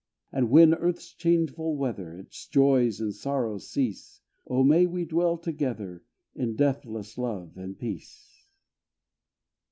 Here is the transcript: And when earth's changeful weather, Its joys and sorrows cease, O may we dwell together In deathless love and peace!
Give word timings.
And 0.31 0.49
when 0.49 0.73
earth's 0.73 1.13
changeful 1.13 1.75
weather, 1.77 2.15
Its 2.17 2.47
joys 2.47 2.99
and 2.99 3.13
sorrows 3.13 3.69
cease, 3.69 4.19
O 4.47 4.63
may 4.63 4.87
we 4.87 5.05
dwell 5.05 5.37
together 5.37 6.03
In 6.33 6.55
deathless 6.55 7.19
love 7.19 7.55
and 7.55 7.77
peace! 7.77 8.47